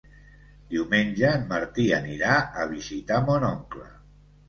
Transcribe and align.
Diumenge 0.71 1.27
en 1.41 1.45
Martí 1.53 1.87
anirà 2.01 2.35
a 2.65 2.69
visitar 2.75 3.25
mon 3.31 3.51
oncle. 3.55 3.91